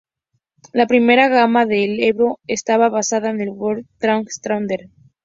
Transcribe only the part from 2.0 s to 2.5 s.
Ebro